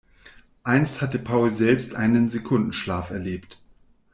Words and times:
Einst 0.63 1.03
hatte 1.03 1.19
Paul 1.19 1.53
selbst 1.53 1.93
einen 1.93 2.27
Sekundenschlaf 2.27 3.11
erlebt. 3.11 3.59